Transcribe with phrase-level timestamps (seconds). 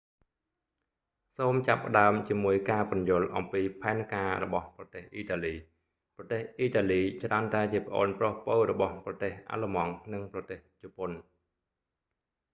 [1.37, 5.53] សូមចាប់ផ្តើមជាមួយការពន្យល់អំពីផែនការរបស់ប្រទេសអ៊ីតាលី
[6.15, 11.11] ប្រទេសអ៊ីតាលីច្រើនតែជាប្អូនប្រុសពៅរបស់ប្រទេសអាល្លឺម៉ង់ និងប្រទេសជប៉ុន